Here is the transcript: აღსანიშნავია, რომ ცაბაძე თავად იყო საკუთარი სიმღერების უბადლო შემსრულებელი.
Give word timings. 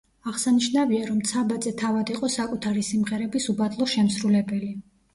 აღსანიშნავია, 0.29 1.01
რომ 1.09 1.19
ცაბაძე 1.33 1.75
თავად 1.83 2.13
იყო 2.15 2.31
საკუთარი 2.39 2.89
სიმღერების 2.91 3.49
უბადლო 3.57 3.93
შემსრულებელი. 3.97 4.77